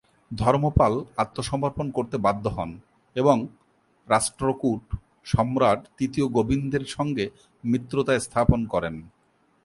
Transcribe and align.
ধর্মপাল 0.31 0.93
আত্মসমর্পণ 1.17 1.87
করতে 1.91 2.17
বাধ্য 2.17 2.45
হন 2.47 2.71
এবং 3.15 3.37
রাষ্ট্রকূট 4.09 4.83
সম্রাট 5.25 5.79
তৃতীয় 5.97 6.27
গোবিন্দের 6.27 6.83
সঙ্গে 6.87 7.25
মিত্রতা 7.63 8.13
স্থাপন 8.19 8.59
করেন। 8.65 8.95